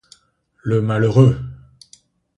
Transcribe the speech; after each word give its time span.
Le 0.63 0.81
malheureux! 0.81 1.37